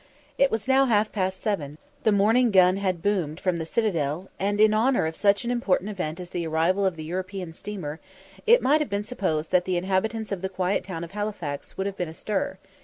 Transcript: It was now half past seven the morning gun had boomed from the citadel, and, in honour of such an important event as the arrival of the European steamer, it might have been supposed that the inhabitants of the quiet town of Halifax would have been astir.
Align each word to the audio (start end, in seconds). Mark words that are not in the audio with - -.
It 0.39 0.49
was 0.49 0.67
now 0.67 0.85
half 0.87 1.11
past 1.11 1.43
seven 1.43 1.77
the 2.05 2.11
morning 2.11 2.49
gun 2.49 2.77
had 2.77 3.03
boomed 3.03 3.39
from 3.39 3.59
the 3.59 3.67
citadel, 3.67 4.31
and, 4.39 4.59
in 4.59 4.73
honour 4.73 5.05
of 5.05 5.15
such 5.15 5.45
an 5.45 5.51
important 5.51 5.91
event 5.91 6.19
as 6.19 6.31
the 6.31 6.47
arrival 6.47 6.87
of 6.87 6.95
the 6.95 7.03
European 7.03 7.53
steamer, 7.53 7.99
it 8.47 8.63
might 8.63 8.81
have 8.81 8.89
been 8.89 9.03
supposed 9.03 9.51
that 9.51 9.65
the 9.65 9.77
inhabitants 9.77 10.31
of 10.31 10.41
the 10.41 10.49
quiet 10.49 10.83
town 10.83 11.03
of 11.03 11.11
Halifax 11.11 11.77
would 11.77 11.85
have 11.85 11.97
been 11.97 12.09
astir. 12.09 12.57